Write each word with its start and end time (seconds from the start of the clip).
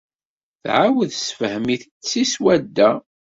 Tɛawed 0.63 1.09
tessefhem-t-id 1.11 1.81
seg 2.09 2.25
swadda. 2.33 2.89